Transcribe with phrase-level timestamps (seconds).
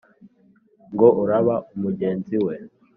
[0.93, 2.53] Ngo urabe mugenzi we